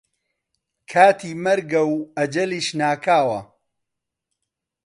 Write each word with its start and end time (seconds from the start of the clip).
کاتی 0.89 1.31
مەرگە 1.43 1.83
و 1.93 1.95
ئەجەلیش 2.17 2.67
ناکاوە 2.79 3.39